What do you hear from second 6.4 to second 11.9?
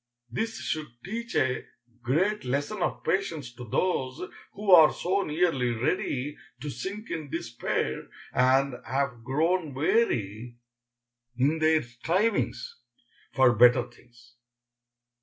to sink in despair, and have grown weary in their